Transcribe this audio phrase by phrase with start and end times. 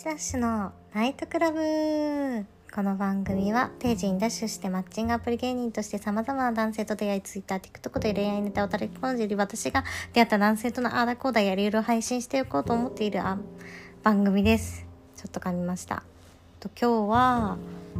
[0.00, 9.84] 日ダッシュのナイトクラブこの番組はページにダッシュしてマッチングアプリ芸人として様々な男性と出会い Twitter、TikTok で恋愛ネタを叩き込んでいる私が
[10.14, 13.20] 出会った男性とのアーダコーダやりうる配信していこうと思っている
[14.02, 14.86] 番組です。
[15.16, 16.02] ちょっと噛みました。
[16.60, 17.58] と今日は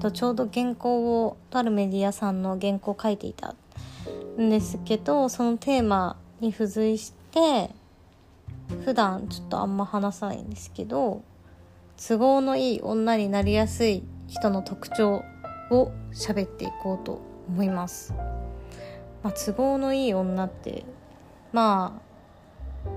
[0.00, 3.54] とちょうど原稿をとあるメディアさんの原稿を書いていた
[4.40, 7.68] んですけどそのテーマに付随して
[8.86, 11.22] 普段ちょっとあんま話さないんですけど
[12.08, 15.22] 都合のいい女になりやすい人の特徴
[15.70, 18.12] を喋っていこうと思います。
[19.22, 20.84] まあ、都合のいい女って
[21.52, 22.02] ま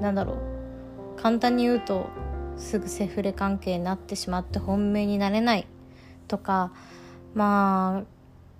[0.00, 1.20] あなんだろう。
[1.20, 2.10] 簡単に言うと
[2.56, 5.66] すぐセフレ関係になってしまって本命になれない。
[6.28, 6.72] とか
[7.34, 8.06] まあ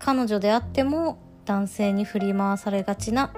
[0.00, 3.32] 彼女であっても男性に振り回されがちな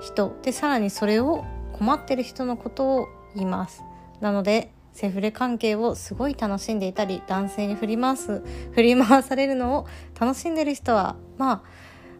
[0.00, 0.34] 人。
[0.42, 3.82] でさらにそれを困ってる人のことを言います。
[4.22, 8.42] なのでセフレ関係をすごい楽しんでいたり男性に振り回す
[8.74, 9.86] 振り回されるのを
[10.18, 11.62] 楽しんでる人はまあ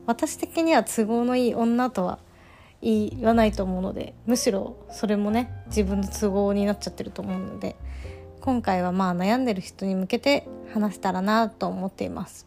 [0.07, 2.21] 私的には都合のいい女とは
[2.81, 7.75] 言わないと思うのでむしろそれもね自分の都合になっちゃってると思うので
[8.41, 12.47] 今回はまあ悩んでる人に向けて話せたらなと思っています。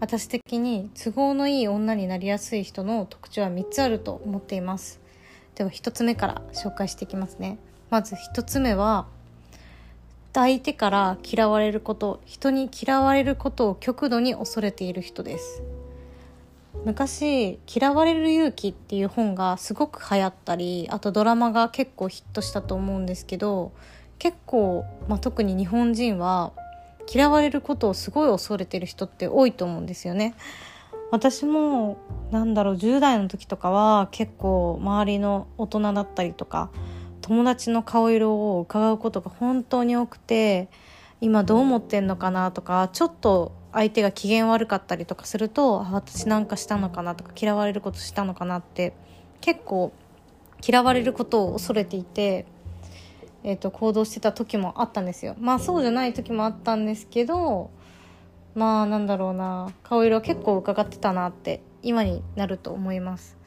[0.00, 4.98] 私的に都合のいい女になりやすい人の特徴は3つあると思っています。
[5.54, 7.58] では1つ目から紹介していきますね。
[7.90, 9.06] まず1つ目は
[10.32, 15.62] 相手から嫌われること人に嫌われることを極度に恐れている人です
[16.84, 23.72] 昔「嫌われる勇気」っていう本がすごく流行ったりあとドラマが結構ヒットしたと思うんですけど
[24.20, 26.52] 結構、まあ、特に日本人は
[27.12, 30.34] 嫌われることをすごい恐れてる人って多いと思うんですよね。
[31.10, 31.96] 私も
[32.30, 36.70] なんだろう10代の時とかは結構周りの大人だったりとか
[37.30, 40.68] 友達の顔色を伺うことが本当に多くて
[41.20, 48.94] 今どう思ってんのかなとかちょっと相手が機嫌悪かったりとかすると私なんかしたのかなとか嫌われることしたのかなって
[49.40, 49.92] 結構
[50.66, 52.46] 嫌われることを恐れていて、
[53.44, 55.36] えーと、行動してた時もあったんですよ。
[55.38, 57.70] まあそうじゃない時もあったんですけど
[58.56, 63.38] まあなんだろうな顔色は結構伺ってたなって今になると思います。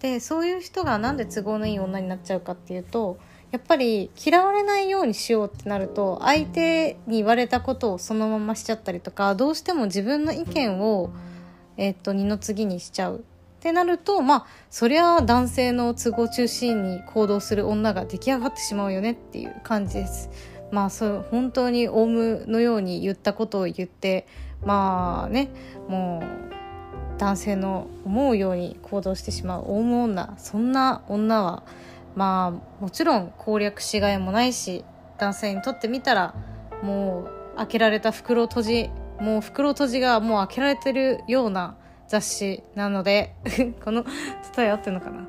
[0.00, 3.18] でそういう人がなんで都合のいい女になっちゃうかっていうと
[3.50, 11.10] やっぱり嫌われないようにしようってなると相手に言われたことをそのまましちゃったりとかどうしても自分の意見を、
[11.76, 13.20] え、っと二の次にしちゃうっ
[13.60, 20.30] てなるとまあそりゃ男性の都合中心に行動する女が出来上がってしまうよねっていう感じです。
[20.70, 24.26] まあそう本当にオウムのように言ったことを言って
[24.64, 25.48] まあね
[25.88, 31.62] もう男性の思うように行動してしまうオウム女そんな女は
[32.18, 34.84] まあもちろん攻略しがいもないし
[35.18, 36.34] 男性にとってみたら
[36.82, 38.90] もう開けられた袋閉じ
[39.20, 41.76] もう袋閉じがもう開けられてるような
[42.08, 43.36] 雑誌なので
[43.84, 44.04] この
[44.56, 45.28] 伝え合ってるのかな。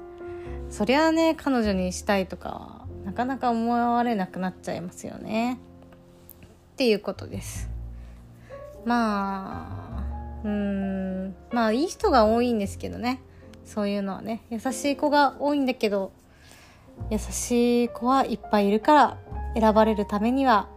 [0.72, 5.60] そりゃあね彼女にしたいとかなかなか思われなくなっちゃいますよね。
[6.74, 7.70] っていうことです。
[8.84, 10.04] ま
[10.44, 11.36] あうん。
[11.52, 13.22] まあいい人が多いんですけどね。
[13.64, 14.42] そういうのはね。
[14.50, 16.14] 優しい子が多いんだけど
[17.10, 19.18] 優しい子はいっぱいいるから
[19.56, 20.68] 選ばれるためには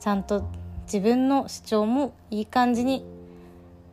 [0.00, 0.44] ちゃんと
[0.84, 3.04] 自分の主張もいい感じに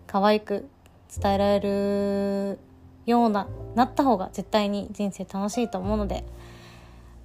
[0.08, 0.68] 可愛く
[1.16, 2.60] 伝えられる
[3.06, 6.24] ようななった方が絶対に人生楽しいと思うので、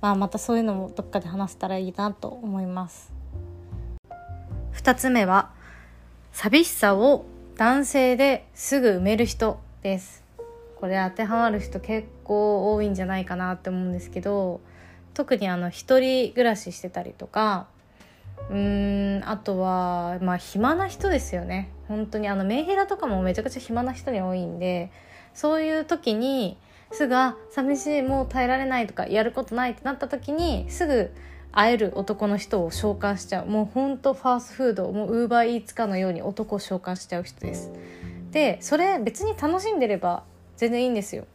[0.00, 3.12] まあ、またそういうのもどっかで話せたらいいなと思います。
[4.74, 5.50] 2つ目は
[6.32, 7.24] 寂しさを
[7.56, 10.23] 男性ですぐ埋める人です。
[10.84, 14.60] これ当てはまる人結構多いんじゃないかなって思うんですけど
[15.14, 17.68] 特にあの一人暮らししてたりとか
[18.50, 21.70] うーんあとはまあ暇な人ですよね。
[21.88, 24.90] 本当にあのメンヘラとかもめちゃくちゃ暇な人に多いんで
[25.32, 26.58] そういう時に
[26.92, 27.14] すぐ
[27.48, 31.14] 寂しいもう耐えられないとかやることないってなった時にすぐ
[31.50, 33.46] 会える男の人を召喚しちゃう。
[33.46, 37.72] もうほんとファーストフードもうウーバーイーツかのように男を召喚しちゃう人です。
[38.32, 40.24] でそれ別に楽しんでれば
[40.56, 41.26] 全然いいんですよ。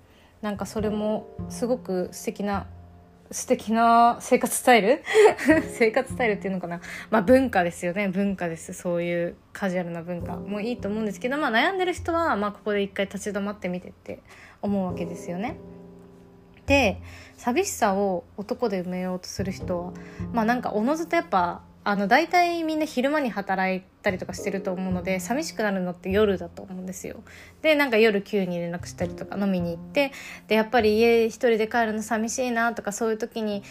[0.41, 2.67] なんかそれもすごく素敵な
[3.31, 5.03] 素敵な生活スタイル？
[5.77, 6.81] 生活スタイルっていうのかな？
[7.11, 8.07] まあ文化ですよね。
[8.07, 8.73] 文化です。
[8.73, 10.35] そういうカジュアルな文化。
[10.37, 14.23] もいいと思うんですけど、まあ、悩んでる人はまあここで一回立ち止まってみてって
[14.63, 15.57] 思うわけですよね。
[16.65, 17.01] で
[17.35, 19.93] 寂しさを男で埋めようとする人は
[20.33, 27.23] まあなんかおのずとやっぱあの大体みんな昼間に働いたりとかしてると思うので寂しくなるのって夜だと思うんですよ。
[27.61, 30.11] でなんか夜急に連絡したりとか飲みに行って
[30.47, 33.63] でやっぱり家一人で帰るの寂しいなとかそういう時に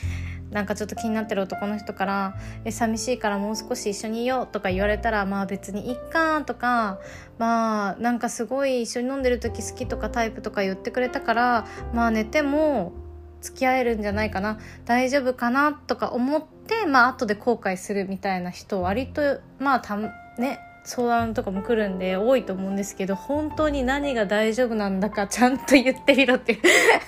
[0.51, 2.35] なんかちょっと気になってる男の人から
[2.65, 6.99] 「え寂しいからもう少し一緒にいよう」とか言われたらまあ別にいっかとか
[7.39, 12.93] まあなんかすごい一緒に飲んでる時好きとかタイプとか言ってくれたからまあ寝ても
[13.41, 26.61] 付き合えるんじゃないかな大丈夫かなとか思ってまあ後で後悔するみたいな人割とまあたね相談とかも来るんで多いと思うんですけど本当に何が大丈夫なんだかちゃんと言ってみろっていう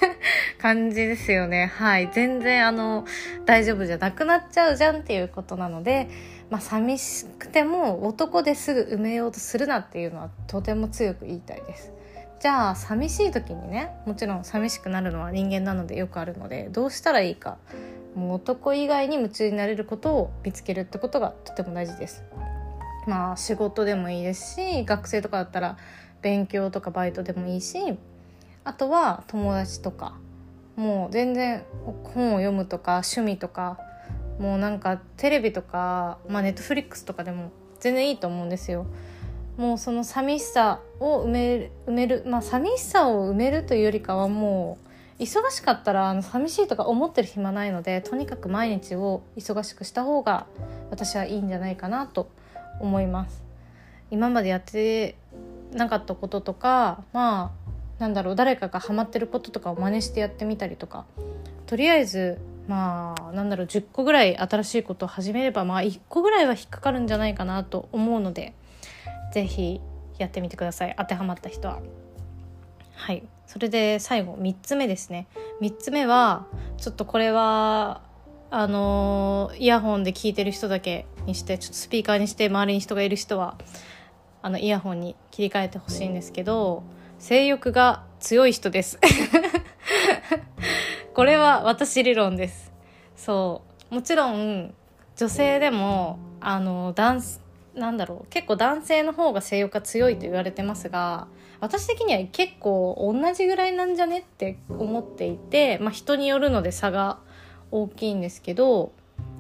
[0.60, 1.72] 感じですよね。
[1.74, 2.10] はい。
[2.12, 3.06] 全然あの
[3.46, 6.08] 大丈夫じゃなくなっちゃうじゃんっていうことなので
[6.50, 11.92] まあ寂しくても男ですぐ埋めようとするなっていうのはとても強く言いたいです。
[12.40, 17.58] じゃあ寂しい時にねもちろん寂しくなるのは人間なのでよくあるのでどうしたらいいか
[18.14, 22.24] もう男以外に夢中になれることを見つけるってことがとても大事です
[23.06, 25.76] まあ仕事でもいいですし学生とかだったら
[26.22, 27.78] 勉強とかバイトでもいいし
[28.64, 30.16] あとは友達とか
[30.76, 31.62] もう全然
[32.14, 33.78] 本を読むとか趣味とか
[34.38, 38.86] もうなんかテレビとかまあネットフリックスとかでも全然いいと思うんですよ。
[39.60, 44.78] もうその寂しさを埋める埋めるまあ寂しさを埋めるというよりかはも
[45.18, 50.46] う忙しかったらあの寂しいとか思ってる暇ないのでとにかく毎日を忙しくした方が
[50.90, 52.30] 私はいいんじゃないかなと
[52.80, 53.44] 思います。
[54.10, 55.14] 今までやって
[55.74, 57.52] なかったこととかま
[57.98, 61.04] あなんだろう誰かがハマってることとかを真似してやってみたりとか。
[61.66, 68.54] とりあえずまあなんだろう10個ぐらい新しいことを始めればまあ1個ぐらいは引っかかるんじゃないかなと思うので。
[69.32, 69.80] 是非
[70.18, 70.94] やってみてください。
[70.98, 71.80] 当てはまった人は。
[72.94, 73.22] はい。
[73.46, 75.26] それで最後3つ目ですね。
[75.60, 76.46] 3つ目は
[76.76, 78.02] ちょっとこれは
[78.50, 83.56] あのイヤホンで聞いてる人だけにしてちょっとスピーカーにして周りに人がいる人は
[84.42, 86.82] あのイヤホンに切り替えてほしいんですけど
[87.18, 88.98] 性欲が強い人です。
[91.14, 92.72] これは私理論です。
[93.16, 93.94] そう。
[93.94, 94.74] もちろん
[95.16, 97.20] 女性でもあの男
[97.74, 101.28] なんだろう結構男性の方が性欲が強いと言われてますが
[101.60, 107.18] 私的には結構同じぐらいなんじゃねって思っていて、まあ、人によるので差が
[107.70, 108.92] 大きいんですけど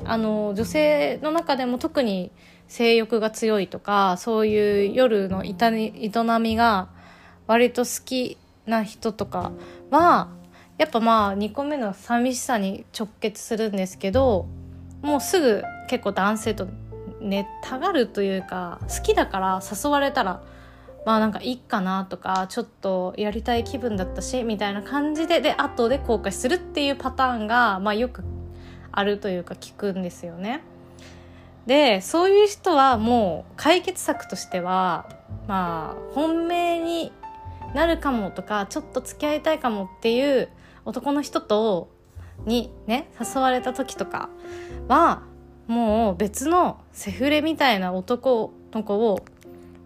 [0.04, 2.30] あの女性の中でも特に
[2.68, 5.54] 性欲が強いとかそういう夜の営
[6.38, 6.90] みが
[7.46, 9.52] 割と好きな人とか
[9.90, 10.28] は
[10.78, 14.46] やっぱまあ2個目の寂しさに直結するんですけど
[15.02, 16.68] もうすぐ結構男性と
[17.20, 20.42] 寝たがるというか好きだから誘われたら
[21.06, 28.22] まあなんかいいかなとかちょっとやりたい気分だったしみたいな感じでで後で後悔するっていうパターンが、まあ、よく
[28.92, 30.62] あるというか聞くんですよね。
[31.66, 35.08] でそういう人はもう解決策としては
[35.46, 37.12] まあ本命に
[37.74, 40.48] なるかもとかちょっと付き合いたいかもっていう
[40.84, 41.88] 男の人と
[42.46, 44.30] にね誘われた時とか
[44.88, 45.22] は
[45.70, 49.24] もう別のセフレみたいな男の子を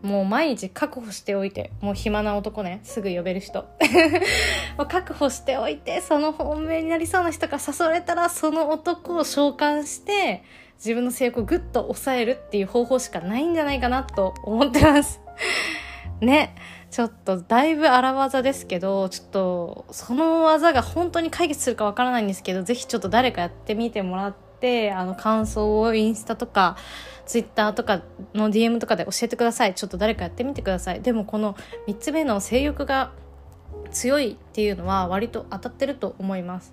[0.00, 2.80] もう毎日確保しておいてもう暇な男ね。
[2.84, 3.68] すぐ呼べる人。
[4.78, 10.42] もう確保しておいてその本命になりそうな人が誘われたらその男を召喚して
[10.78, 15.20] 自分の性欲をグッと抑えるっていう方法しかないんじゃないかなと思ってます。
[16.22, 16.54] ね。
[16.90, 26.78] ちょっとだいぶ荒技ですけどちょっとその技が本当に解決するかわからないんですけど是非ちょっと誰かやってみてもらってってあの感想をインスタとか
[27.26, 28.00] ツイッターとか
[28.32, 29.74] の DM とかで教えてください。
[29.74, 31.02] ちょっと誰かやってみてください。
[31.02, 31.54] でもこの
[31.86, 33.12] 3つ目の性欲が
[33.90, 36.72] 強いっていうのは割と当たってると思います。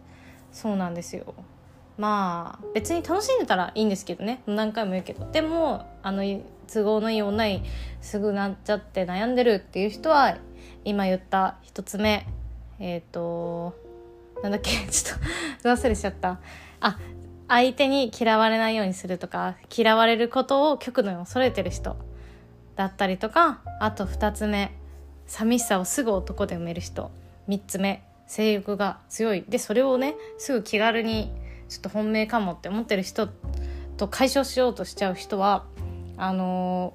[0.53, 1.35] そうなんですよ。
[1.97, 4.41] まあ別に楽しんでたらいいんですけどね。
[4.47, 5.29] 何回も言うけど。
[5.29, 6.23] でもあの
[6.67, 7.63] 都合のいい女に
[7.99, 10.37] すぐなっちゃって悩んでるっていう人は
[10.85, 12.25] 今言った1つ目。
[12.79, 13.75] えっ、ー、と
[14.41, 14.71] なんだっけ。
[14.89, 15.19] ちょっ
[15.61, 16.39] と忘れしちゃった。
[16.79, 16.97] あ
[17.51, 21.97] 相手に嫌われないようにするとか嫌われることを極度に恐れてる人
[22.77, 24.71] だったりとかあと2つ目
[25.27, 27.11] 寂しさをすぐ男で埋める人
[27.49, 29.43] 3つ目性欲が強い。
[29.49, 31.29] でそれをねすぐ気軽に
[31.67, 33.27] ちょっと本命かもって思ってる人
[33.97, 35.65] と解消しようとしちゃう人は
[36.15, 36.93] あの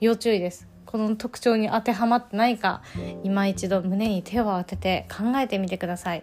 [0.00, 0.68] ー、要注意です。
[0.86, 2.82] この特徴に当てはまってないか
[3.24, 6.22] 今一度胸に手を当てて考えてみてください。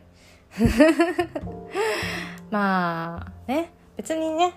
[2.55, 4.53] まあね別にね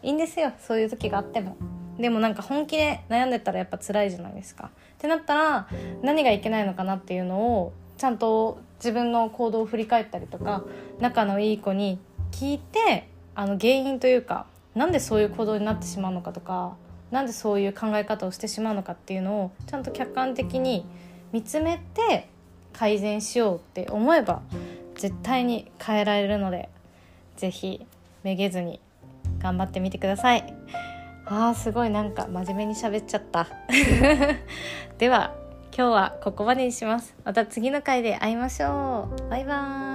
[0.00, 0.52] いいんですよ。
[0.60, 1.56] そういう時があっても。
[1.98, 4.70] でもなんか本気で悩んでたらやっぱ辛いじゃないですか。
[4.72, 5.68] ってなったら
[6.02, 10.62] 何がいけないのかなっていうのをちゃんと自分の行動を振り返ったりとか
[11.00, 11.98] 仲のいい子に
[12.30, 14.46] 聞いてあの原因というか
[14.76, 16.76] なんでそういう行動になってしまうのかとか
[17.10, 20.86] なんでそういう考え方をしてしまうのかっていうのをちゃんと客観的に
[21.32, 22.28] 見つめて
[22.72, 24.42] 改善しようって思えば
[24.94, 26.68] 絶対に変えられるので
[27.36, 27.86] 是非
[28.22, 28.80] めげずに
[29.38, 30.54] 頑張ってみてください。
[31.26, 33.46] あーすごいなんか真面目に喋っちゃった。
[34.98, 35.34] では
[35.76, 37.14] 今日はここまでにします。
[37.24, 39.30] また次の回で会いましょう。
[39.30, 39.91] バイバーイ。